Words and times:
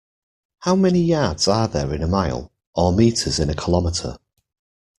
How 0.61 0.75
many 0.75 0.99
yards 0.99 1.47
are 1.47 1.67
there 1.67 1.87
are 1.91 1.93
in 1.93 2.01
a 2.01 2.07
mile, 2.07 2.51
or 2.73 2.91
metres 2.91 3.37
in 3.37 3.51
a 3.51 3.55
kilometre? 3.55 4.17